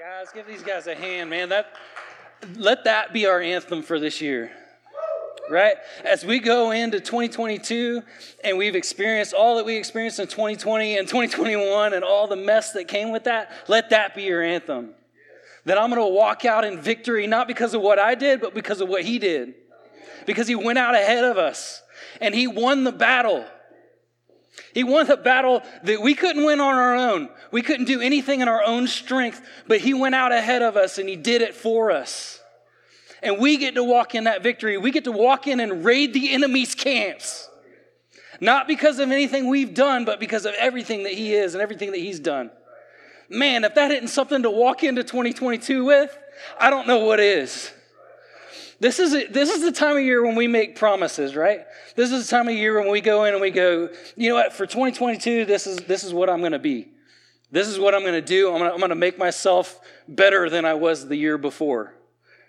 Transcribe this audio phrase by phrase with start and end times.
[0.00, 1.50] Guys, give these guys a hand, man.
[1.50, 1.74] That
[2.56, 4.50] let that be our anthem for this year.
[5.50, 5.74] Right?
[6.04, 8.02] As we go into 2022
[8.42, 12.72] and we've experienced all that we experienced in 2020 and 2021 and all the mess
[12.72, 14.94] that came with that, let that be your anthem.
[15.66, 18.54] That I'm going to walk out in victory, not because of what I did, but
[18.54, 19.52] because of what He did.
[20.24, 21.82] Because He went out ahead of us
[22.22, 23.44] and He won the battle.
[24.72, 27.28] He won the battle that we couldn't win on our own.
[27.50, 30.98] We couldn't do anything in our own strength, but He went out ahead of us
[30.98, 32.40] and He did it for us.
[33.22, 34.78] And we get to walk in that victory.
[34.78, 37.48] We get to walk in and raid the enemy's camps.
[38.40, 41.90] Not because of anything we've done, but because of everything that He is and everything
[41.90, 42.50] that He's done.
[43.28, 46.16] Man, if that isn't something to walk into 2022 with,
[46.58, 47.70] I don't know what is.
[48.80, 51.66] This is, a, this is the time of year when we make promises, right?
[51.96, 54.36] This is the time of year when we go in and we go, you know
[54.36, 56.88] what, for 2022, this is, this is what I'm going to be.
[57.50, 58.54] This is what I'm going to do.
[58.54, 61.94] I'm going to, make myself better than I was the year before.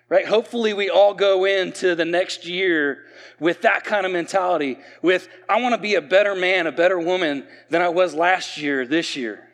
[0.08, 0.26] Right?
[0.26, 3.04] Hopefully, we all go into the next year
[3.40, 6.98] with that kind of mentality with, I want to be a better man, a better
[6.98, 9.48] woman than I was last year, this year.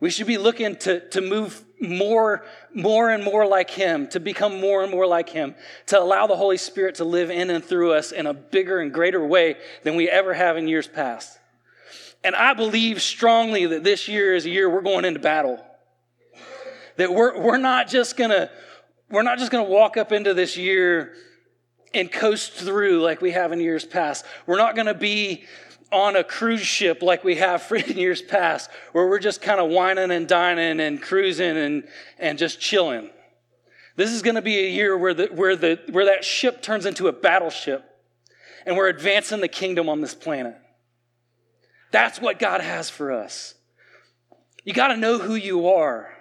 [0.00, 4.60] We should be looking to, to move more, more and more like Him, to become
[4.60, 5.54] more and more like Him,
[5.86, 8.92] to allow the Holy Spirit to live in and through us in a bigger and
[8.92, 11.38] greater way than we ever have in years past.
[12.24, 15.64] And I believe strongly that this year is a year we're going into battle.
[16.96, 18.50] That we're, we're not just gonna,
[19.10, 21.14] we're not just gonna walk up into this year
[21.94, 24.24] and coast through like we have in years past.
[24.46, 25.44] We're not gonna be
[25.92, 29.70] on a cruise ship like we have for years past, where we're just kind of
[29.70, 31.84] wining and dining and cruising and,
[32.18, 33.10] and just chilling.
[33.94, 36.86] This is going to be a year where, the, where, the, where that ship turns
[36.86, 37.84] into a battleship
[38.64, 40.56] and we're advancing the kingdom on this planet.
[41.92, 43.54] That's what God has for us.
[44.64, 46.12] You got to know who you are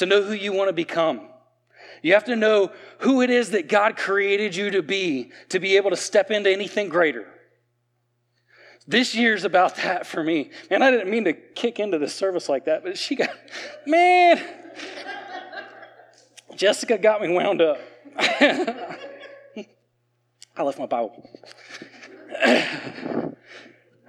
[0.00, 1.28] to know who you want to become.
[2.02, 5.76] You have to know who it is that God created you to be to be
[5.76, 7.26] able to step into anything greater.
[8.86, 10.50] This year's about that for me.
[10.70, 13.28] Man, I didn't mean to kick into the service like that, but she got,
[13.86, 14.42] man,
[16.56, 17.78] Jessica got me wound up.
[18.18, 18.96] I
[20.62, 21.28] left my Bible.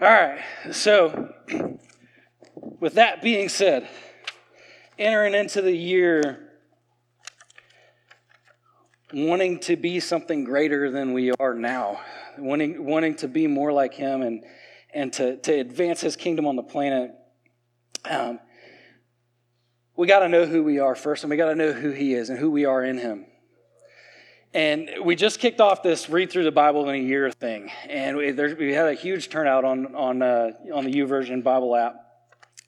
[0.02, 0.42] All right,
[0.72, 1.32] so
[2.80, 3.88] with that being said,
[4.98, 6.50] entering into the year
[9.14, 12.02] wanting to be something greater than we are now,
[12.38, 14.44] wanting, wanting to be more like Him and
[14.94, 17.12] and to, to advance his kingdom on the planet,
[18.06, 18.40] um,
[19.96, 22.14] we got to know who we are first, and we got to know who he
[22.14, 23.26] is and who we are in him.
[24.54, 28.18] And we just kicked off this read through the Bible in a year thing, and
[28.18, 31.96] we, we had a huge turnout on on uh, on the Bible app.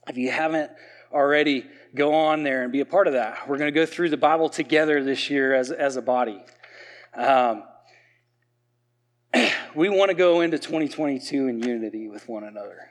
[0.08, 0.72] If you haven't
[1.12, 3.50] already, go on there and be a part of that.
[3.50, 6.42] We're going to go through the Bible together this year as as a body.
[7.16, 7.64] Um,
[9.76, 12.90] we want to go into 2022 in unity with one another.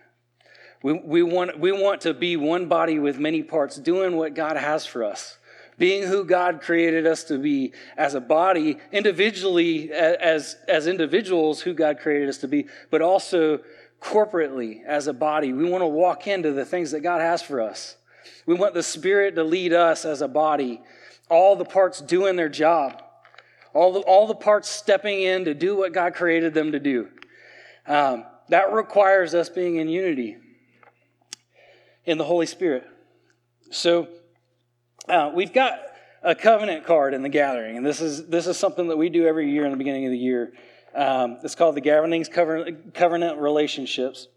[0.83, 4.57] We, we, want, we want to be one body with many parts, doing what God
[4.57, 5.39] has for us,
[5.83, 11.75] being who God created us to be as a body, individually, as, as individuals, who
[11.75, 13.59] God created us to be, but also
[14.01, 15.53] corporately as a body.
[15.53, 17.97] We want to walk into the things that God has for us.
[18.47, 20.81] We want the Spirit to lead us as a body,
[21.29, 23.03] all the parts doing their job
[23.75, 27.09] all the, all the parts stepping in to do what God created them to do.
[27.87, 30.37] Um, that requires us being in unity
[32.05, 32.87] in the Holy Spirit.
[33.71, 34.09] So
[35.09, 35.79] uh, we've got
[36.23, 39.27] a covenant card in the gathering, and this is this is something that we do
[39.27, 40.53] every year in the beginning of the year.
[40.95, 44.29] Um, it's called the Gatherings Covenant Relationships.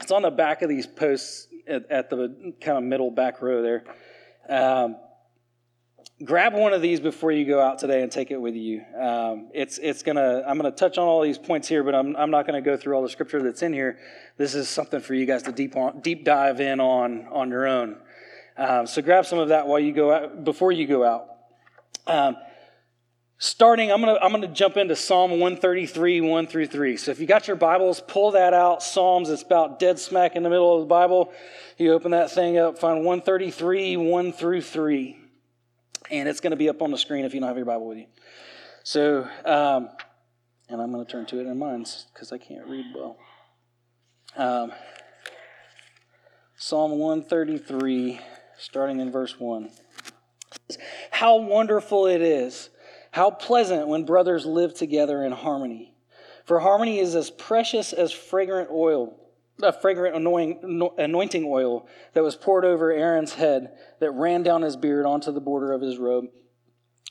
[0.00, 3.60] It's on the back of these posts at, at the kind of middle back row
[3.60, 3.84] there.
[4.48, 4.96] Um,
[6.24, 8.82] grab one of these before you go out today and take it with you.
[8.98, 12.30] Um, it's it's gonna I'm gonna touch on all these points here, but I'm I'm
[12.30, 13.98] not gonna go through all the scripture that's in here.
[14.36, 17.66] This is something for you guys to deep on, deep dive in on on your
[17.66, 17.96] own.
[18.56, 21.26] Um, so grab some of that while you go out before you go out.
[22.06, 22.36] Um,
[23.38, 26.96] starting, I'm gonna I'm gonna jump into Psalm 133 1 through 3.
[26.96, 28.82] So if you got your Bibles, pull that out.
[28.82, 31.32] Psalms, it's about dead smack in the middle of the Bible.
[31.78, 35.16] You open that thing up, find 133 1 through 3
[36.10, 37.98] and it's to be up on the screen if you don't have your Bible with
[37.98, 38.06] you.
[38.82, 39.88] So, um,
[40.68, 43.16] and I'm going to turn to it in mine because I can't read well.
[44.36, 44.72] Um,
[46.56, 48.20] Psalm 133,
[48.60, 49.70] starting in verse 1.
[51.10, 52.70] How wonderful it is,
[53.10, 55.94] how pleasant when brothers live together in harmony.
[56.44, 59.16] For harmony is as precious as fragrant oil,
[59.62, 65.06] a fragrant anointing oil that was poured over Aaron's head that ran down his beard
[65.06, 66.26] onto the border of his robe.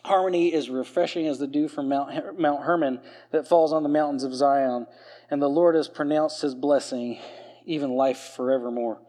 [0.05, 3.01] Harmony is refreshing as the dew from Mount, Mount Hermon
[3.31, 4.87] that falls on the mountains of Zion,
[5.29, 7.19] and the Lord has pronounced his blessing,
[7.65, 9.01] even life forevermore.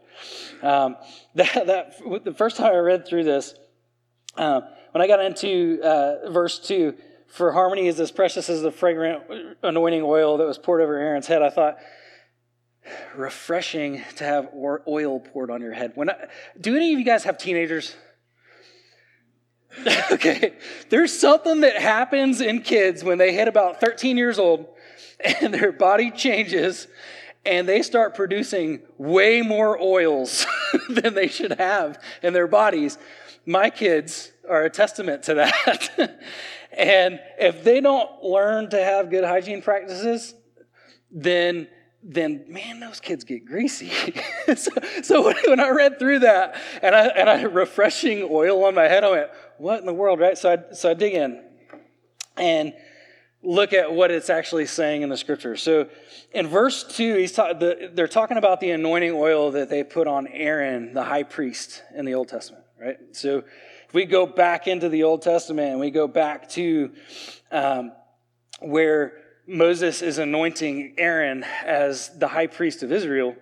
[0.63, 0.97] Um,
[1.35, 3.55] that, that, the first time I read through this,
[4.37, 4.61] uh,
[4.93, 6.95] when I got into uh, verse 2,
[7.29, 9.23] for harmony is as precious as the fragrant
[9.63, 11.79] anointing oil that was poured over Aaron's head, I thought,
[13.15, 15.93] refreshing to have oil poured on your head.
[15.95, 16.27] When I,
[16.61, 17.95] do any of you guys have teenagers?
[20.11, 20.55] okay,
[20.89, 24.67] there's something that happens in kids when they hit about 13 years old
[25.41, 26.89] and their body changes
[27.45, 30.47] and they start producing way more oils
[30.89, 32.99] than they should have in their bodies.
[33.47, 36.21] My kids are a testament to that.
[36.77, 40.35] and if they don't learn to have good hygiene practices,
[41.11, 41.69] then
[42.03, 43.91] then man, those kids get greasy.
[44.57, 44.71] so,
[45.03, 48.85] so, when I read through that and I and I had refreshing oil on my
[48.85, 50.39] head, I went, "What in the world?" Right?
[50.39, 51.43] So I so I dig in
[52.41, 52.73] and
[53.43, 55.57] look at what it's actually saying in the scripture.
[55.57, 55.89] So
[56.33, 60.07] in verse two, he's ta- the, they're talking about the anointing oil that they put
[60.07, 62.65] on Aaron, the high priest, in the Old Testament.
[62.79, 62.99] Right?
[63.13, 63.39] So
[63.89, 66.93] if we go back into the Old Testament and we go back to
[67.51, 67.93] um,
[68.61, 69.15] where
[69.47, 73.37] Moses is anointing Aaron as the high priest of Israel,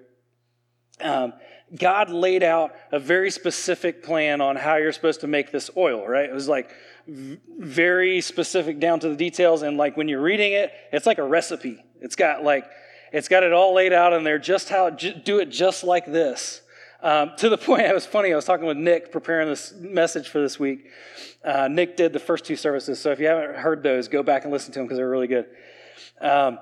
[1.01, 1.35] um,
[1.77, 6.07] God laid out a very specific plan on how you're supposed to make this oil,
[6.09, 6.29] right?
[6.29, 6.71] It was like
[7.09, 9.63] very specific down to the details.
[9.63, 11.83] And like when you're reading it, it's like a recipe.
[12.01, 12.65] It's got like,
[13.13, 16.61] it's got it all laid out in there, just how, do it just like this.
[17.03, 20.29] Um, to the point, it was funny, I was talking with Nick preparing this message
[20.29, 20.87] for this week.
[21.45, 24.45] Uh, Nick did the first two services, so if you haven't heard those, go back
[24.45, 25.47] and listen to them because they're really good.
[26.21, 26.59] Um,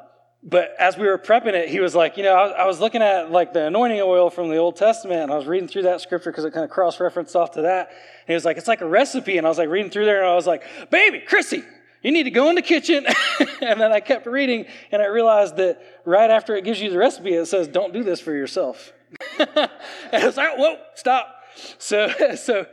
[0.48, 3.02] but as we were prepping it, he was like, you know, I, I, was looking
[3.02, 6.00] at like the anointing oil from the Old Testament, and I was reading through that
[6.00, 7.88] scripture because it kind of cross referenced off to that.
[7.88, 9.38] And he was like, it's like a recipe.
[9.38, 11.64] And I was like reading through there, and I was like, baby, Chrissy,
[12.00, 13.06] you need to go in the kitchen.
[13.60, 16.98] and then I kept reading, and I realized that right after it gives you the
[16.98, 18.92] recipe, it says, don't do this for yourself.
[19.40, 19.68] and
[20.12, 21.34] I was like, whoa, stop.
[21.78, 22.66] So, so,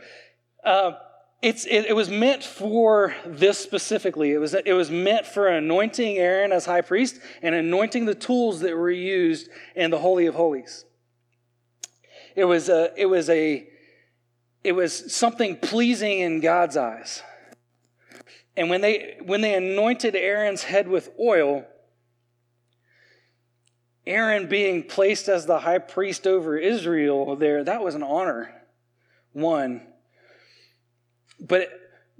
[0.64, 0.96] um,
[1.44, 4.32] it's, it, it, was meant for this specifically.
[4.32, 8.62] It was, it was meant for anointing Aaron as high priest and anointing the tools
[8.62, 10.86] that were used in the Holy of Holies.
[12.38, 13.68] It was a, it was a,
[14.64, 17.22] it was something pleasing in God's eyes.
[18.56, 21.66] And when they, when they anointed Aaron's head with oil,
[24.08, 28.54] Aaron being placed as the high priest over Israel there, that was an honor.
[29.34, 29.88] One
[31.46, 31.70] but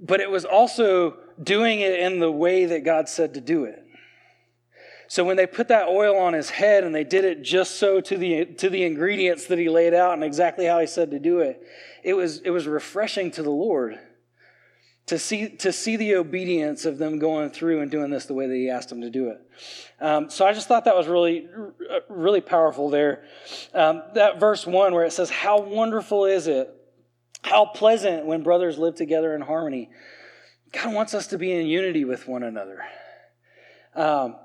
[0.00, 3.80] but it was also doing it in the way that God said to do it.
[5.06, 8.00] So when they put that oil on his head and they did it just so
[8.00, 11.18] to the to the ingredients that he laid out and exactly how he said to
[11.18, 11.62] do it,
[12.02, 13.98] it was it was refreshing to the Lord
[15.06, 18.46] to see to see the obedience of them going through and doing this the way
[18.46, 19.40] that he asked them to do it.
[20.00, 21.48] Um, so I just thought that was really
[22.08, 23.24] really powerful there.
[23.74, 26.74] Um, that verse one where it says, "How wonderful is it."
[27.44, 29.90] How pleasant when brothers live together in harmony.
[30.72, 32.82] God wants us to be in unity with one another.
[33.94, 34.36] Um,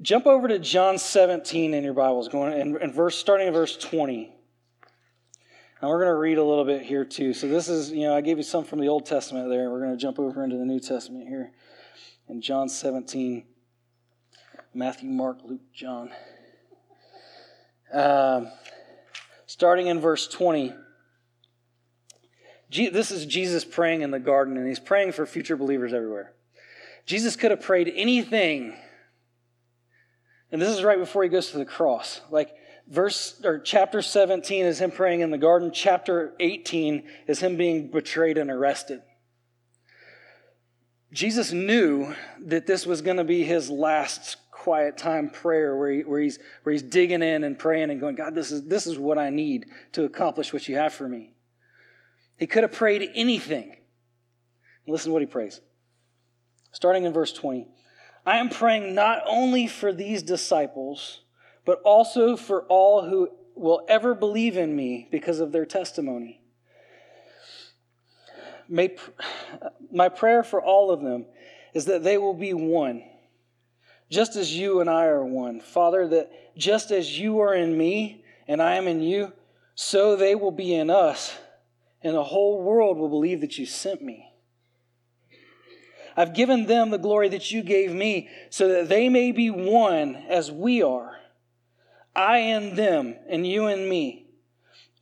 [0.00, 3.76] jump over to John 17 in your Bibles, going in, in verse starting in verse
[3.76, 4.32] 20.
[5.82, 7.34] And we're going to read a little bit here too.
[7.34, 9.70] So this is, you know, I gave you some from the Old Testament there.
[9.70, 11.52] We're going to jump over into the New Testament here
[12.30, 13.44] in John 17.
[14.72, 16.10] Matthew, Mark, Luke, John.
[17.92, 18.48] Um,
[19.44, 20.74] starting in verse 20
[22.74, 26.32] this is Jesus praying in the garden, and he's praying for future believers everywhere.
[27.06, 28.74] Jesus could have prayed anything.
[30.50, 32.20] And this is right before he goes to the cross.
[32.30, 32.54] Like
[32.88, 37.90] verse or chapter 17 is him praying in the garden, chapter 18 is him being
[37.90, 39.02] betrayed and arrested.
[41.12, 42.14] Jesus knew
[42.46, 46.38] that this was going to be his last quiet time prayer where, he, where, he's,
[46.62, 49.30] where he's digging in and praying and going, God, this is, this is what I
[49.30, 51.33] need to accomplish what you have for me.
[52.38, 53.76] He could have prayed anything.
[54.86, 55.60] Listen to what he prays.
[56.72, 57.68] Starting in verse 20
[58.26, 61.20] I am praying not only for these disciples,
[61.64, 66.40] but also for all who will ever believe in me because of their testimony.
[68.68, 68.96] May,
[69.92, 71.26] my prayer for all of them
[71.74, 73.04] is that they will be one,
[74.10, 75.60] just as you and I are one.
[75.60, 79.32] Father, that just as you are in me and I am in you,
[79.74, 81.36] so they will be in us
[82.04, 84.30] and the whole world will believe that you sent me.
[86.16, 90.14] I've given them the glory that you gave me, so that they may be one
[90.28, 91.16] as we are.
[92.14, 94.26] I and them, and you and me,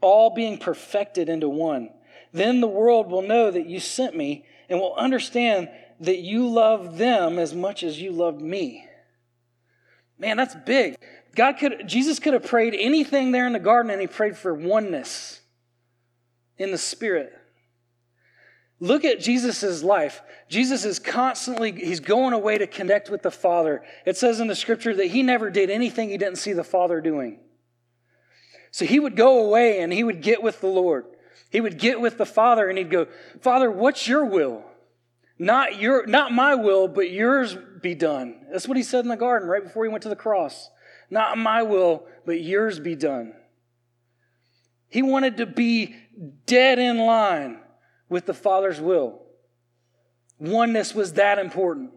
[0.00, 1.90] all being perfected into one.
[2.32, 5.68] Then the world will know that you sent me and will understand
[6.00, 8.86] that you love them as much as you loved me.
[10.18, 10.96] Man, that's big.
[11.34, 14.54] God could Jesus could have prayed anything there in the garden and he prayed for
[14.54, 15.41] oneness
[16.58, 17.32] in the spirit.
[18.80, 20.22] Look at Jesus' life.
[20.48, 23.84] Jesus is constantly, he's going away to connect with the Father.
[24.04, 27.00] It says in the scripture that he never did anything he didn't see the Father
[27.00, 27.38] doing.
[28.72, 31.04] So he would go away and he would get with the Lord.
[31.50, 33.06] He would get with the Father and he'd go,
[33.40, 34.64] Father, what's your will?
[35.38, 38.46] Not your, not my will, but yours be done.
[38.50, 40.70] That's what he said in the garden right before he went to the cross.
[41.10, 43.34] Not my will, but yours be done.
[44.88, 45.94] He wanted to be
[46.46, 47.58] dead in line
[48.08, 49.22] with the Father's will.
[50.38, 51.90] Oneness was that important.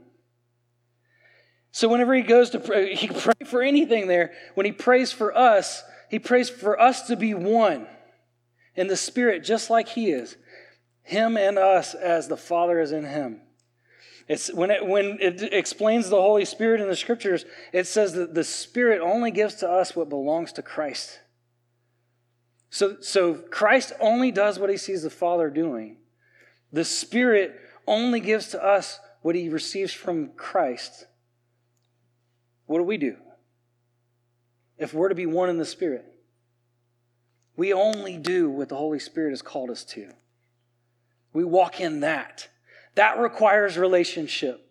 [1.72, 4.31] So whenever he goes to pray, he can pray for anything there.
[4.53, 7.88] When he prays for us, he prays for us to be one
[8.75, 10.38] in the Spirit, just like he is.
[11.03, 13.41] Him and us as the Father is in him.
[14.27, 18.34] It's when it when it explains the Holy Spirit in the scriptures, it says that
[18.34, 21.19] the Spirit only gives to us what belongs to Christ.
[22.75, 25.96] So, so Christ only does what he sees the Father doing.
[26.74, 31.05] The Spirit only gives to us what he receives from Christ.
[32.65, 33.15] What do we do?
[34.77, 36.03] If we're to be one in the Spirit,
[37.55, 40.10] we only do what the Holy Spirit has called us to.
[41.32, 42.50] We walk in that.
[42.96, 44.70] That requires relationship.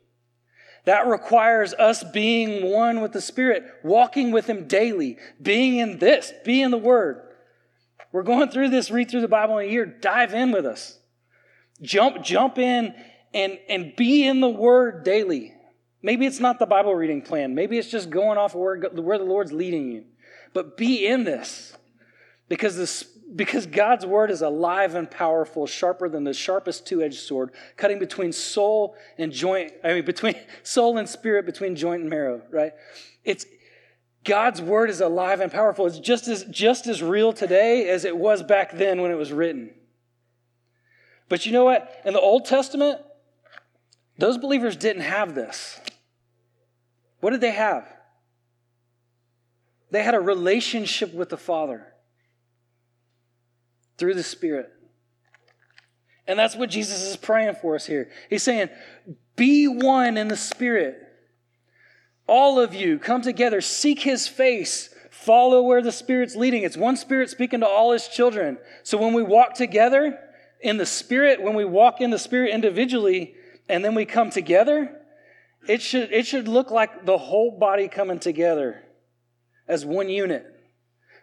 [0.85, 6.35] That requires us being one with the Spirit, walking with Him daily, being in this,
[6.45, 7.23] be in the Word.
[8.15, 9.85] We're going through this, read through the Bible in a year.
[9.85, 11.01] Dive in with us.
[11.83, 12.95] Jump, jump in
[13.35, 15.53] and, and be in the Word daily.
[16.01, 17.57] Maybe it's not the Bible reading plan.
[17.57, 20.05] Maybe it's just going off where, where the Lord's leading you.
[20.53, 21.77] But be in this
[22.49, 27.19] because, this because God's Word is alive and powerful, sharper than the sharpest two edged
[27.19, 32.11] sword, cutting between soul and joint, I mean, between soul and spirit, between joint and
[32.11, 32.75] marrow, right?
[33.25, 33.45] It's,
[34.25, 35.87] God's word is alive and powerful.
[35.87, 39.33] It's just as, just as real today as it was back then when it was
[39.33, 39.71] written.
[41.29, 42.03] But you know what?
[42.05, 43.01] In the Old Testament,
[44.19, 45.79] those believers didn't have this.
[47.21, 47.87] What did they have?
[49.91, 51.87] They had a relationship with the Father
[53.99, 54.73] through the Spirit.
[56.27, 58.11] And that's what Jesus is praying for us here.
[58.31, 58.71] He's saying,
[59.37, 61.04] Be one in the Spirit.
[62.27, 66.63] All of you come together, seek His face, follow where the Spirit's leading.
[66.63, 68.59] It's one Spirit speaking to all His children.
[68.83, 70.19] So when we walk together,
[70.65, 73.35] in the Spirit, when we walk in the Spirit individually
[73.69, 74.99] and then we come together,
[75.69, 78.83] it should, it should look like the whole body coming together
[79.69, 80.47] as one unit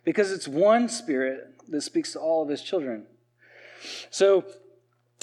[0.05, 1.39] because it's one Spirit
[1.69, 3.07] that speaks to all of His children.
[4.11, 4.45] So,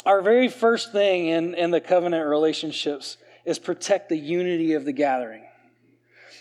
[0.05, 4.93] our very first thing in, in the covenant relationships is protect the unity of the
[4.93, 5.45] gathering.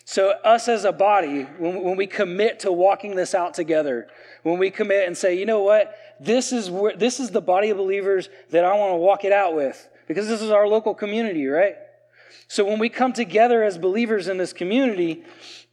[0.10, 4.08] So, us as a body, when, when we commit to walking this out together,
[4.44, 7.72] when we commit and say, you know what, this is where, this is the body
[7.72, 10.96] of believers that I want to walk it out with, because this is our local
[10.96, 11.76] community, right?
[12.48, 15.26] So when we come together as believers in this community,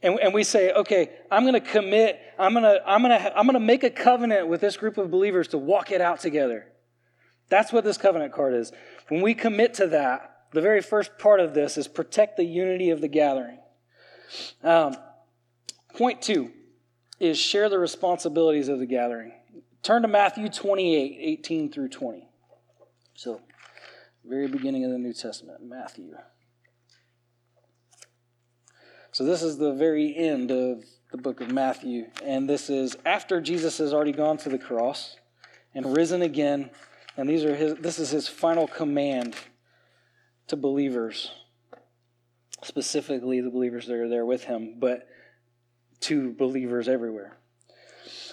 [0.03, 3.39] and, and we say, okay, I'm going to commit, I'm going to, I'm going to,
[3.39, 6.19] I'm going to make a covenant with this group of believers to walk it out
[6.19, 6.67] together.
[7.47, 8.73] That's what this covenant card is.
[9.07, 12.89] When we commit to that, the very first part of this is protect the unity
[12.89, 13.59] of the gathering.
[14.63, 14.95] Um,
[15.95, 16.51] point two
[17.19, 19.33] is share the responsibilities of the gathering.
[19.83, 22.27] Turn to Matthew 28, 18 through 20.
[23.13, 23.41] So,
[24.25, 26.15] very beginning of the New Testament, Matthew.
[29.11, 32.07] So, this is the very end of the book of Matthew.
[32.23, 35.15] And this is after Jesus has already gone to the cross
[35.73, 36.71] and risen again.
[37.15, 39.35] And these are his, this is his final command
[40.47, 41.31] to believers
[42.65, 45.07] specifically the believers that are there with him, but
[46.01, 47.37] to believers everywhere.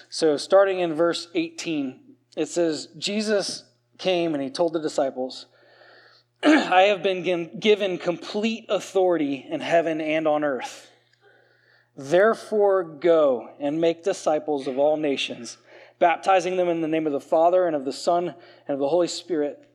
[0.09, 2.01] So, starting in verse 18,
[2.37, 3.65] it says, Jesus
[3.99, 5.47] came and he told the disciples,
[6.43, 10.91] I have been given complete authority in heaven and on earth.
[11.97, 15.59] Therefore, go and make disciples of all nations,
[15.99, 18.29] baptizing them in the name of the Father and of the Son
[18.67, 19.69] and of the Holy Spirit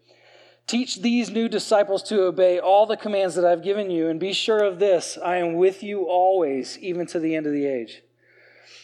[0.67, 4.33] Teach these new disciples to obey all the commands that I've given you, and be
[4.33, 8.03] sure of this I am with you always, even to the end of the age.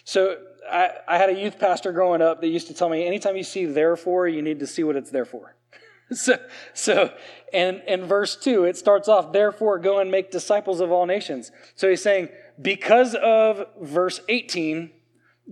[0.06, 0.38] So,
[0.70, 3.44] I, I had a youth pastor growing up that used to tell me anytime you
[3.44, 5.56] see therefore, you need to see what it's there for.
[6.14, 6.38] so,
[6.74, 7.14] so
[7.54, 11.52] and in verse 2, it starts off, therefore go and make disciples of all nations.
[11.76, 12.30] So he's saying,
[12.62, 14.92] because of verse 18,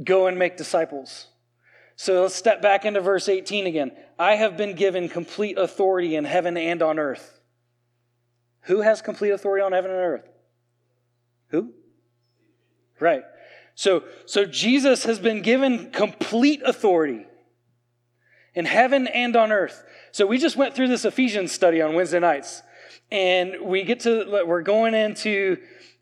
[0.04, 1.28] go and make disciples.
[2.02, 3.92] So let's step back into verse 18 again.
[4.18, 7.40] I have been given complete authority in heaven and on earth.
[8.62, 10.28] Who has complete authority on heaven and earth?
[11.50, 11.74] Who?
[13.00, 13.22] Right.
[13.76, 17.28] So, so Jesus has been given complete authority
[18.56, 19.84] in heaven and on earth.
[20.12, 22.64] So we just went through this Ephesians study on Wednesday nights,
[23.12, 25.58] and we get to we're going into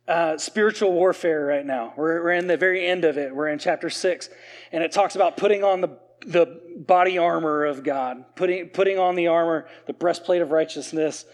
[0.09, 1.93] uh, spiritual warfare right now.
[1.95, 3.33] We're, we're in the very end of it.
[3.33, 4.27] We're in chapter six,
[4.71, 9.15] and it talks about putting on the the body armor of God, putting putting on
[9.15, 11.25] the armor, the breastplate of righteousness,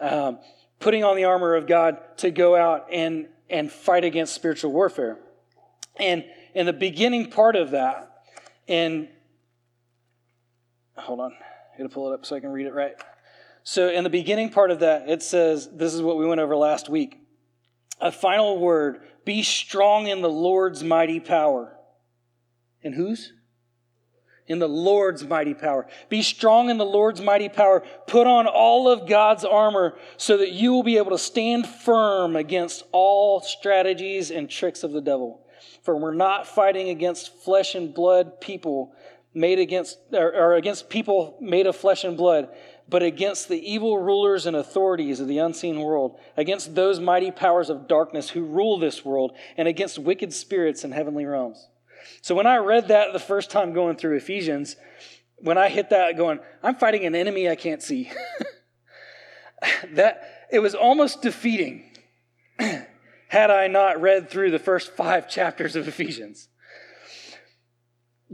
[0.00, 0.38] um,
[0.80, 5.18] putting on the armor of God to go out and and fight against spiritual warfare.
[5.96, 8.24] And in the beginning part of that,
[8.66, 9.08] in
[10.96, 12.94] hold on, I gotta pull it up so I can read it right.
[13.62, 16.54] So in the beginning part of that, it says, this is what we went over
[16.54, 17.23] last week.
[18.00, 21.76] A final word be strong in the Lord's mighty power.
[22.82, 23.32] In whose?
[24.46, 25.86] In the Lord's mighty power.
[26.10, 27.82] Be strong in the Lord's mighty power.
[28.06, 32.36] Put on all of God's armor so that you will be able to stand firm
[32.36, 35.40] against all strategies and tricks of the devil.
[35.82, 38.94] For we're not fighting against flesh and blood people
[39.32, 42.48] made against, or, or against people made of flesh and blood,
[42.88, 47.70] but against the evil rulers and authorities of the unseen world, against those mighty powers
[47.70, 51.68] of darkness who rule this world, and against wicked spirits in heavenly realms.
[52.20, 54.76] So when I read that the first time going through Ephesians,
[55.38, 58.10] when I hit that going, I'm fighting an enemy I can't see.
[59.92, 61.90] that it was almost defeating
[63.28, 66.48] had I not read through the first five chapters of Ephesians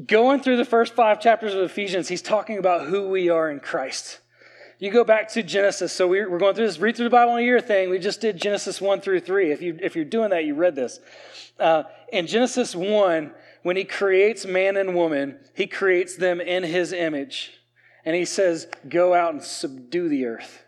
[0.07, 3.61] going through the first five chapters of Ephesians, he's talking about who we are in
[3.61, 4.21] Christ.
[4.81, 5.93] You go back to Genesis.
[5.93, 7.91] So we're, going through this read through the Bible in a year thing.
[7.91, 9.53] We just did Genesis 1 through 3.
[9.53, 11.01] If, you, if you're doing that, you read this.
[11.59, 13.31] Uh, in Genesis 1,
[13.63, 17.53] when he creates man and woman, he creates them in his image.
[18.07, 20.63] And he says, Go out and subdue the earth.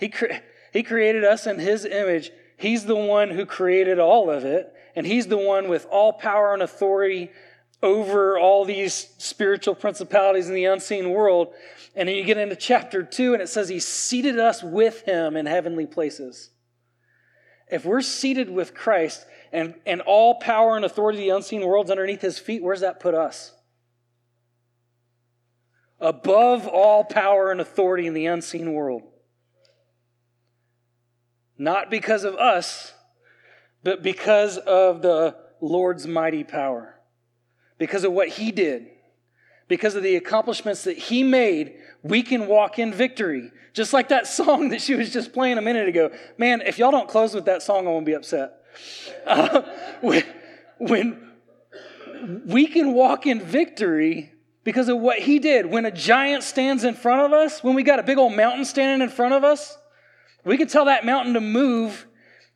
[0.00, 2.32] He, cre- he created us in his image.
[2.56, 4.74] He's the one who created all of it.
[4.96, 7.30] And he's the one with all power and authority
[7.80, 11.52] over all these spiritual principalities in the unseen world.
[11.96, 15.36] And then you get into chapter two, and it says he seated us with him
[15.36, 16.50] in heavenly places.
[17.70, 21.90] If we're seated with Christ and, and all power and authority of the unseen world's
[21.90, 23.52] underneath his feet, where's that put us?
[25.98, 29.02] Above all power and authority in the unseen world.
[31.58, 32.92] Not because of us,
[33.82, 36.96] but because of the Lord's mighty power
[37.78, 38.88] because of what he did,
[39.68, 43.50] because of the accomplishments that he made, we can walk in victory.
[43.72, 46.10] Just like that song that she was just playing a minute ago.
[46.38, 48.52] Man, if y'all don't close with that song, I won't be upset.
[49.26, 49.62] Uh,
[50.00, 50.24] when,
[50.78, 51.32] when
[52.46, 54.32] we can walk in victory
[54.64, 55.66] because of what he did.
[55.66, 58.64] When a giant stands in front of us, when we got a big old mountain
[58.64, 59.78] standing in front of us,
[60.44, 62.06] we can tell that mountain to move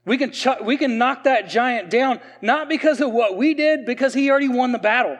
[0.04, 3.84] we can, ch- we can knock that giant down, not because of what we did,
[3.84, 5.18] because he already won the battle.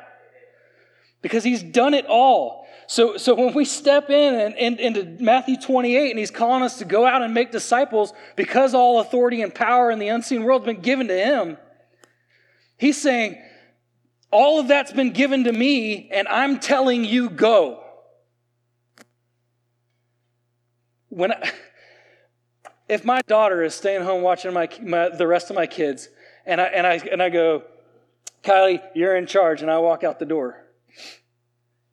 [1.23, 2.67] Because he's done it all.
[2.87, 6.79] So, so when we step in and, and, into Matthew 28 and he's calling us
[6.79, 10.63] to go out and make disciples because all authority and power in the unseen world
[10.63, 11.57] has been given to him,
[12.79, 13.41] he's saying,
[14.33, 17.85] all of that's been given to me and I'm telling you go.
[21.11, 21.53] When I,
[22.89, 26.09] if my daughter is staying home watching my, my, the rest of my kids,
[26.45, 27.63] and I, and, I, and I go,
[28.43, 30.60] Kylie, you're in charge, and I walk out the door.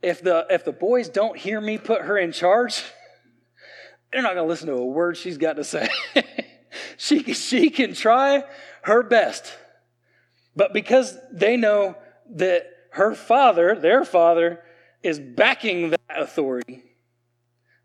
[0.08, 2.82] If the, if the boys don't hear me put her in charge,
[4.12, 5.90] they're not going to listen to a word she's got to say.
[6.98, 8.46] she, she can try
[8.84, 9.54] her best.
[10.56, 11.98] But because they know
[12.36, 14.64] that her father, their father,
[15.04, 16.84] is backing that authority,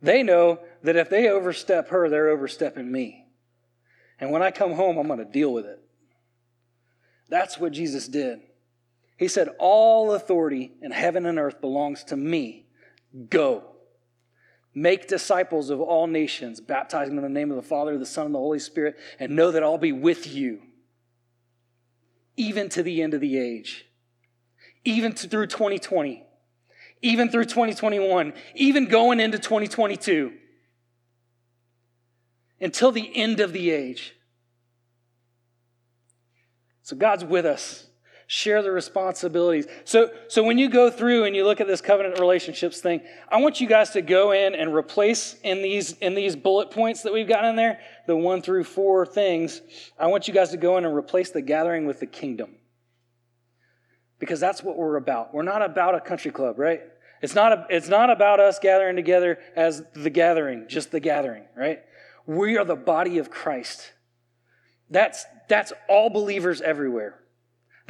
[0.00, 3.26] they know that if they overstep her, they're overstepping me.
[4.20, 5.80] And when I come home, I'm going to deal with it.
[7.28, 8.40] That's what Jesus did.
[9.22, 12.66] He said, All authority in heaven and earth belongs to me.
[13.30, 13.64] Go.
[14.74, 18.26] Make disciples of all nations, baptizing them in the name of the Father, the Son,
[18.26, 20.62] and the Holy Spirit, and know that I'll be with you
[22.36, 23.86] even to the end of the age,
[24.84, 26.24] even to, through 2020
[27.02, 30.32] even through 2021, even going into 2022,
[32.60, 34.14] until the end of the age.
[36.84, 37.88] So God's with us.
[38.32, 39.66] Share the responsibilities.
[39.84, 43.36] So, so when you go through and you look at this covenant relationships thing, I
[43.42, 47.12] want you guys to go in and replace in these in these bullet points that
[47.12, 49.60] we've got in there, the one through four things.
[49.98, 52.56] I want you guys to go in and replace the gathering with the kingdom.
[54.18, 55.34] Because that's what we're about.
[55.34, 56.80] We're not about a country club, right?
[57.20, 61.44] It's not, a, it's not about us gathering together as the gathering, just the gathering,
[61.54, 61.80] right?
[62.24, 63.92] We are the body of Christ.
[64.88, 67.21] That's, that's all believers everywhere.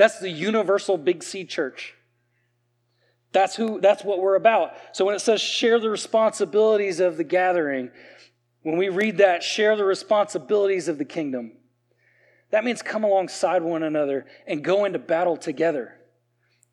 [0.02, 1.94] That's the universal Big C church.
[3.30, 4.72] That's who that's what we're about.
[4.90, 7.92] So when it says share the responsibilities of the gathering,
[8.62, 11.52] when we read that share the responsibilities of the kingdom,
[12.50, 16.00] that means come alongside one another and go into battle together.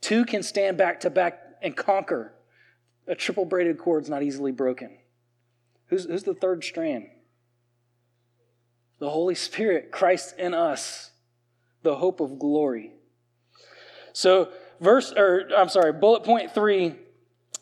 [0.02, 2.34] Two can stand back to back and conquer.
[3.06, 4.98] A triple braided cord's not easily broken.
[5.90, 7.10] Who's, who's the third strand?
[8.98, 11.12] The Holy Spirit, Christ in us,
[11.84, 12.94] the hope of glory.
[14.20, 14.50] So,
[14.82, 16.94] verse, or I'm sorry, bullet point three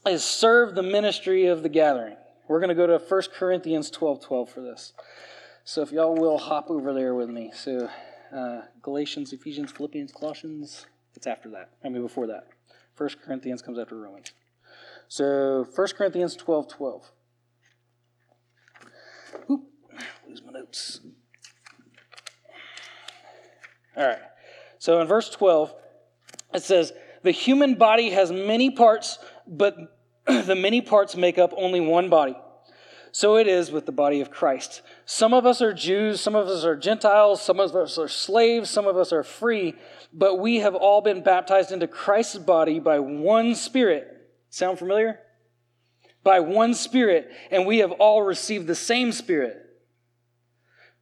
[0.07, 2.15] is serve the ministry of the gathering.
[2.47, 4.93] We're going to go to 1 Corinthians 12 12 for this.
[5.65, 7.51] So, if y'all will hop over there with me.
[7.53, 7.91] So,
[8.35, 11.73] uh, Galatians, Ephesians, Philippians, Colossians, it's after that.
[11.85, 12.47] I mean, before that.
[12.97, 14.31] 1 Corinthians comes after Romans.
[15.09, 17.11] So, 1 Corinthians 12 12.
[19.51, 19.63] Oop,
[20.27, 21.01] lose my notes.
[23.95, 24.17] All right.
[24.79, 25.75] So, in verse 12,
[26.57, 26.91] it says,
[27.23, 29.75] The human body has many parts, but
[30.27, 32.35] the many parts make up only one body.
[33.11, 34.81] So it is with the body of Christ.
[35.05, 38.69] Some of us are Jews, some of us are Gentiles, some of us are slaves,
[38.69, 39.73] some of us are free,
[40.13, 44.07] but we have all been baptized into Christ's body by one Spirit.
[44.49, 45.19] Sound familiar?
[46.23, 49.57] By one Spirit, and we have all received the same Spirit.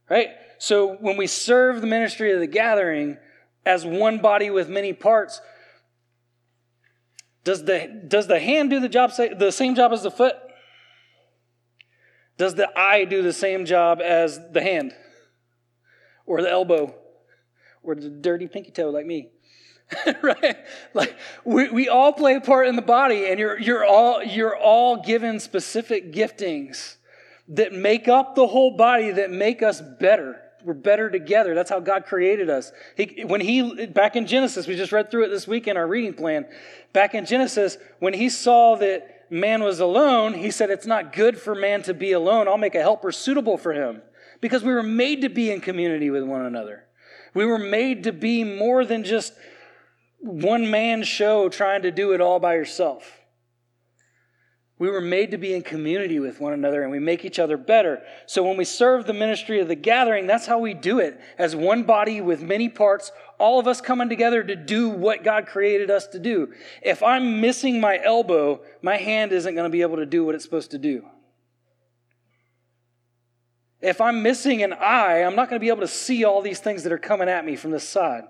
[0.08, 0.28] Right?
[0.58, 3.18] So when we serve the ministry of the gathering,
[3.66, 5.40] as one body with many parts.
[7.44, 10.36] Does the, does the hand do the job the same job as the foot?
[12.38, 14.92] Does the eye do the same job as the hand?
[16.24, 16.94] Or the elbow?
[17.82, 19.30] Or the dirty pinky toe like me?
[20.22, 20.56] right?
[20.94, 24.56] Like we, we all play a part in the body, and you're you're all you're
[24.56, 26.96] all given specific giftings
[27.48, 31.54] that make up the whole body that make us better we're better together.
[31.54, 32.72] That's how God created us.
[32.96, 35.86] He, when he, back in Genesis, we just read through it this week in our
[35.86, 36.44] reading plan.
[36.92, 41.40] Back in Genesis, when he saw that man was alone, he said, It's not good
[41.40, 42.48] for man to be alone.
[42.48, 44.02] I'll make a helper suitable for him.
[44.40, 46.84] Because we were made to be in community with one another.
[47.32, 49.34] We were made to be more than just
[50.18, 53.15] one man show trying to do it all by yourself.
[54.78, 57.56] We were made to be in community with one another and we make each other
[57.56, 58.02] better.
[58.26, 61.18] So when we serve the ministry of the gathering, that's how we do it.
[61.38, 65.46] As one body with many parts, all of us coming together to do what God
[65.46, 66.52] created us to do.
[66.82, 70.34] If I'm missing my elbow, my hand isn't going to be able to do what
[70.34, 71.06] it's supposed to do.
[73.80, 76.60] If I'm missing an eye, I'm not going to be able to see all these
[76.60, 78.24] things that are coming at me from this side.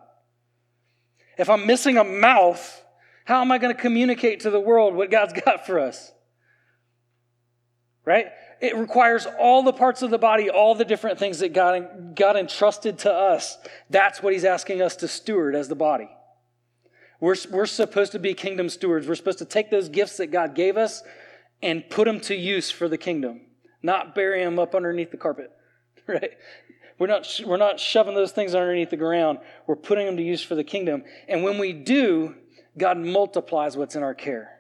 [1.39, 2.85] If I'm missing a mouth,
[3.25, 6.13] how am I going to communicate to the world what God's got for us?
[8.07, 8.29] Right?
[8.61, 12.37] It requires all the parts of the body, all the different things that God, God
[12.37, 13.59] entrusted to us.
[13.91, 16.09] That's what He's asking us to steward as the body.
[17.21, 19.07] We're, we're supposed to be kingdom stewards.
[19.07, 21.03] We're supposed to take those gifts that God gave us
[21.63, 23.41] and put them to use for the kingdom,
[23.83, 25.51] not bury them up underneath the carpet,
[26.07, 26.33] right?
[26.99, 29.39] We're not, we're not shoving those things underneath the ground.
[29.67, 31.05] We're putting them to use for the kingdom.
[31.29, 32.35] And when we do,
[32.79, 34.56] God multiplies what's in our care.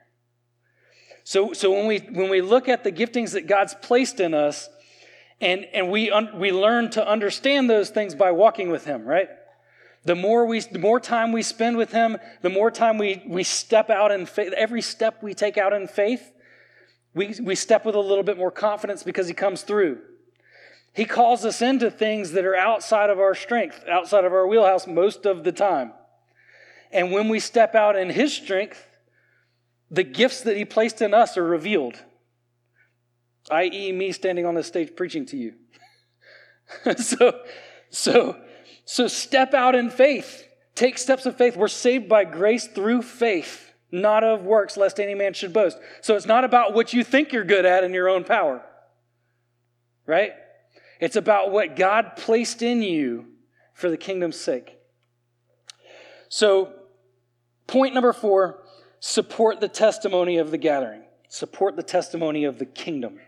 [1.28, 4.68] So, so when, we, when we look at the giftings that God's placed in us,
[5.40, 9.28] and, and we, un, we learn to understand those things by walking with Him, right?
[10.04, 13.42] The more, we, the more time we spend with Him, the more time we, we
[13.42, 14.52] step out in faith.
[14.56, 16.32] Every step we take out in faith,
[17.12, 19.98] we, we step with a little bit more confidence because He comes through.
[20.94, 24.86] He calls us into things that are outside of our strength, outside of our wheelhouse
[24.86, 25.92] most of the time.
[26.92, 28.86] And when we step out in His strength,
[29.90, 31.94] the gifts that he placed in us are revealed,
[33.50, 35.54] i.e., me standing on the stage preaching to you.
[36.96, 37.40] so,
[37.90, 38.36] so,
[38.84, 40.48] so step out in faith.
[40.74, 41.56] Take steps of faith.
[41.56, 45.78] We're saved by grace through faith, not of works, lest any man should boast.
[46.02, 48.62] So it's not about what you think you're good at in your own power,
[50.04, 50.32] right?
[51.00, 53.26] It's about what God placed in you
[53.74, 54.76] for the kingdom's sake.
[56.28, 56.72] So,
[57.66, 58.65] point number four
[59.00, 63.18] support the testimony of the gathering, support the testimony of the kingdom.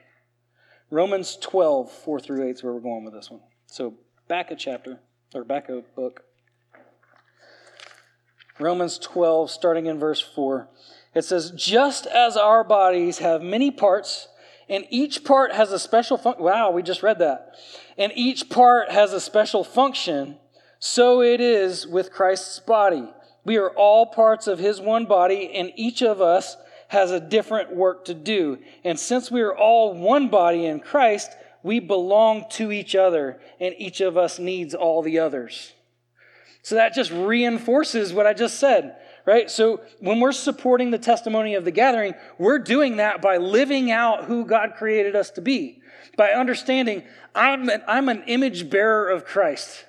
[0.91, 3.41] Romans 12, 4 through 8 is where we're going with this one.
[3.67, 3.95] So
[4.27, 5.01] back a chapter,
[5.35, 6.23] or back a book.
[8.59, 10.69] Romans 12, starting in verse 4.
[11.15, 14.29] It says, Just as our bodies have many parts,
[14.69, 16.45] and each part has a special function.
[16.45, 17.55] Wow, we just read that.
[17.97, 20.37] And each part has a special function,
[20.79, 23.09] so it is with Christ's body.
[23.45, 26.57] We are all parts of his one body, and each of us
[26.89, 28.59] has a different work to do.
[28.85, 31.31] And since we are all one body in Christ,
[31.63, 35.73] we belong to each other, and each of us needs all the others.
[36.63, 39.51] So that just reinforces what I just said, right?
[39.51, 44.25] So when we're supporting the testimony of the gathering, we're doing that by living out
[44.25, 45.81] who God created us to be,
[46.17, 49.85] by understanding I'm an, I'm an image bearer of Christ.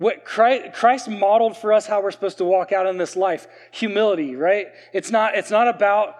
[0.00, 3.46] What Christ, Christ modeled for us how we're supposed to walk out in this life,
[3.70, 4.68] humility, right?
[4.94, 6.16] It's not, it's not about,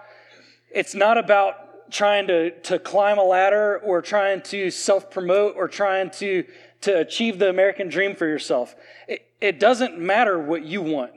[0.69, 5.67] it's not about trying to, to climb a ladder or trying to self promote or
[5.67, 6.45] trying to,
[6.81, 8.75] to achieve the American dream for yourself.
[9.07, 11.13] It, it doesn't matter what you want.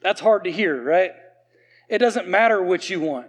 [0.00, 1.10] That's hard to hear, right?
[1.90, 3.26] It doesn't matter what you want.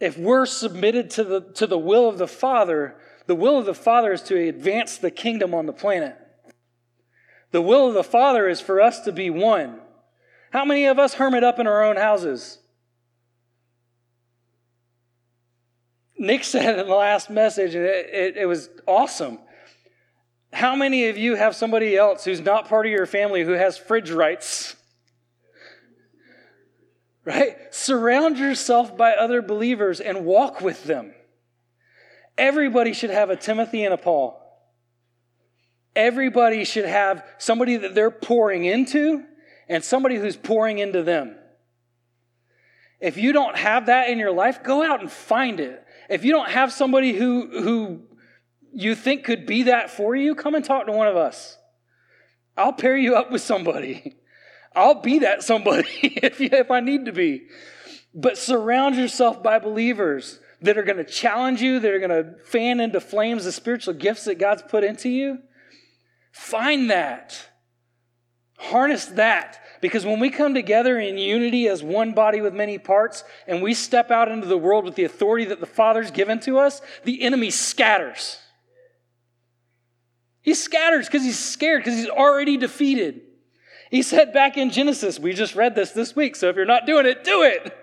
[0.00, 2.96] If we're submitted to the, to the will of the Father,
[3.26, 6.16] the will of the Father is to advance the kingdom on the planet.
[7.50, 9.80] The will of the Father is for us to be one.
[10.50, 12.58] How many of us hermit up in our own houses?
[16.18, 19.38] Nick said in the last message, and it, it, it, was awesome.
[20.52, 23.78] How many of you have somebody else who's not part of your family who has
[23.78, 24.74] fridge rights?
[27.24, 27.58] Right?
[27.74, 31.12] Surround yourself by other believers and walk with them.
[32.38, 34.47] Everybody should have a Timothy and a Paul.
[35.98, 39.24] Everybody should have somebody that they're pouring into
[39.68, 41.34] and somebody who's pouring into them.
[43.00, 45.84] If you don't have that in your life, go out and find it.
[46.08, 48.02] If you don't have somebody who, who
[48.72, 51.58] you think could be that for you, come and talk to one of us.
[52.56, 54.14] I'll pair you up with somebody.
[54.76, 57.48] I'll be that somebody if, you, if I need to be.
[58.14, 62.34] But surround yourself by believers that are going to challenge you, that are going to
[62.44, 65.38] fan into flames the spiritual gifts that God's put into you.
[66.30, 67.48] Find that.
[68.58, 69.60] Harness that.
[69.80, 73.74] Because when we come together in unity as one body with many parts and we
[73.74, 77.22] step out into the world with the authority that the Father's given to us, the
[77.22, 78.38] enemy scatters.
[80.40, 83.20] He scatters because he's scared, because he's already defeated.
[83.90, 86.86] He said back in Genesis, we just read this this week, so if you're not
[86.86, 87.76] doing it, do it.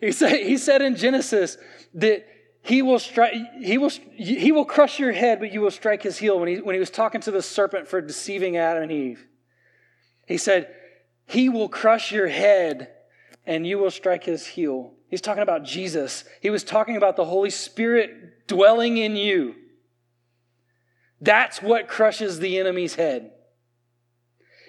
[0.00, 1.56] He said, he said in Genesis
[1.94, 2.26] that
[2.66, 6.18] he will strike he will he will crush your head but you will strike his
[6.18, 6.38] heel.
[6.40, 9.24] When he when he was talking to the serpent for deceiving adam and eve
[10.26, 10.74] he said
[11.26, 12.90] he will crush your head
[13.46, 14.94] and you will strike his heel.
[15.08, 16.24] He's talking about jesus.
[16.40, 19.54] He was talking about the holy spirit dwelling in you.
[21.20, 23.30] That's what crushes the enemy's head.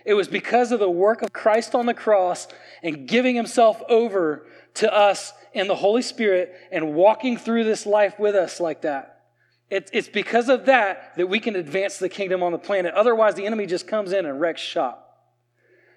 [0.05, 2.47] It was because of the work of christ on the cross
[2.83, 4.45] and giving himself over
[4.77, 9.21] to us in the Holy Spirit and walking through this life with us like that.
[9.69, 12.93] It, it's because of that that we can advance the kingdom on the planet.
[12.93, 15.03] Otherwise, the enemy just comes in and wrecks shop.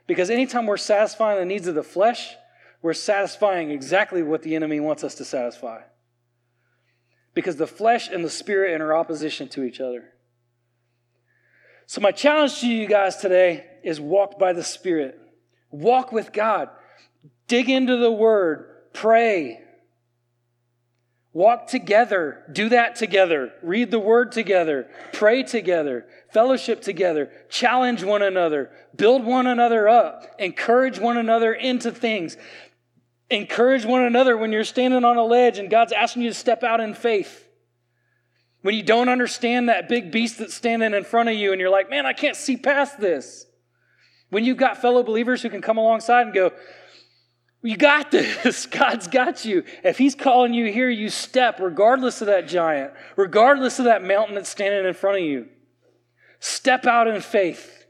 [0.07, 2.35] Because anytime we're satisfying the needs of the flesh,
[2.83, 5.83] we're satisfying exactly what the enemy wants us to satisfy.
[7.33, 10.11] Because the flesh and the spirit are in opposition to each other.
[11.90, 15.19] So, my challenge to you guys today is walk by the Spirit.
[15.73, 16.69] Walk with God.
[17.49, 18.69] Dig into the Word.
[18.92, 19.61] Pray.
[21.33, 22.42] Walk together.
[22.50, 23.53] Do that together.
[23.62, 24.88] Read the word together.
[25.12, 26.07] Pray together.
[26.33, 27.31] Fellowship together.
[27.48, 28.70] Challenge one another.
[28.96, 30.26] Build one another up.
[30.38, 32.37] Encourage one another into things.
[33.31, 36.64] Encourage one another when you're standing on a ledge and God's asking you to step
[36.64, 37.46] out in faith.
[38.62, 41.70] When you don't understand that big beast that's standing in front of you and you're
[41.70, 43.46] like, man, I can't see past this.
[44.31, 46.53] When you've got fellow believers who can come alongside and go,
[47.62, 48.66] you got this.
[48.70, 49.64] God's got you.
[49.85, 54.35] If He's calling you here, you step, regardless of that giant, regardless of that mountain
[54.35, 55.49] that's standing in front of you.
[56.40, 57.85] Step out in faith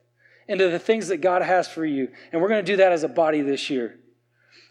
[0.48, 2.08] into the things that God has for you.
[2.32, 3.96] And we're going to do that as a body this year.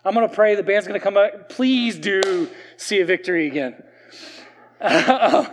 [0.04, 0.56] I'm going to pray.
[0.56, 1.48] The band's going to come back.
[1.48, 3.82] Please do see a victory again.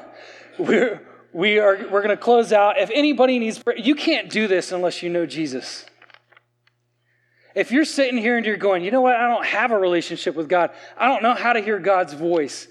[0.59, 1.01] we're,
[1.33, 2.79] we are, we're going to close out.
[2.79, 5.85] If anybody needs prayer, you can't do this unless you know Jesus.
[7.57, 10.37] If you're sitting here and you're going, you know what, I don't have a relationship
[10.37, 12.69] with God, I don't know how to hear God's voice,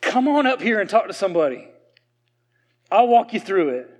[0.00, 1.66] come on up here and talk to somebody.
[2.88, 3.90] I'll walk you through it.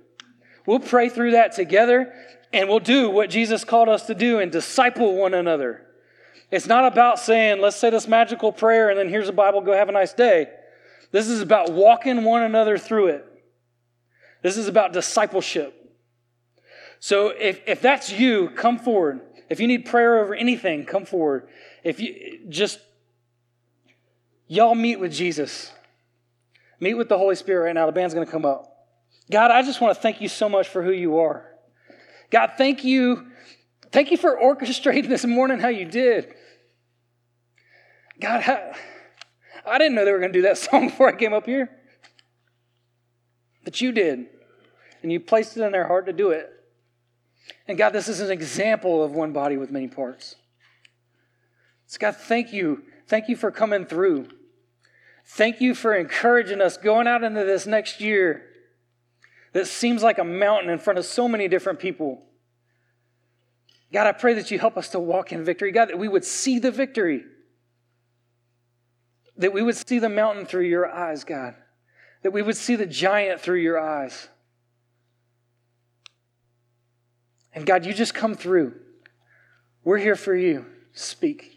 [0.65, 2.13] We'll pray through that together
[2.53, 5.85] and we'll do what Jesus called us to do and disciple one another.
[6.49, 9.73] It's not about saying, let's say this magical prayer and then here's a Bible, go
[9.73, 10.47] have a nice day.
[11.11, 13.25] This is about walking one another through it.
[14.41, 15.80] This is about discipleship.
[17.01, 19.21] So if, if that's you, come forward.
[19.49, 21.47] If you need prayer over anything, come forward.
[21.83, 22.79] If you just,
[24.47, 25.71] y'all meet with Jesus.
[26.79, 27.87] Meet with the Holy Spirit right now.
[27.87, 28.67] The band's going to come up.
[29.31, 31.47] God, I just want to thank you so much for who you are.
[32.29, 33.31] God, thank you.
[33.91, 36.35] Thank you for orchestrating this morning how you did.
[38.19, 38.77] God, I,
[39.65, 41.71] I didn't know they were going to do that song before I came up here.
[43.63, 44.27] But you did.
[45.01, 46.47] And you placed it in their heart to do it.
[47.67, 50.35] And God, this is an example of one body with many parts.
[51.87, 52.83] So, God, thank you.
[53.07, 54.29] Thank you for coming through.
[55.25, 58.43] Thank you for encouraging us going out into this next year
[59.53, 62.23] that seems like a mountain in front of so many different people.
[63.91, 65.71] God, I pray that you help us to walk in victory.
[65.71, 67.23] God, that we would see the victory,
[69.37, 71.55] that we would see the mountain through your eyes, God,
[72.23, 74.29] that we would see the giant through your eyes.
[77.53, 78.73] And God, you just come through.
[79.83, 80.65] We're here for you.
[80.93, 81.50] Speak.